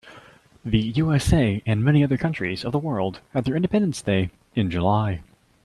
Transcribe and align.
The 0.65 0.79
USA 0.79 1.61
and 1.63 1.83
many 1.83 2.03
other 2.03 2.17
countries 2.17 2.65
of 2.65 2.71
the 2.71 2.79
world 2.79 3.19
have 3.33 3.43
their 3.43 3.55
independence 3.55 4.01
day 4.01 4.31
in 4.55 4.71
July. 4.71 5.21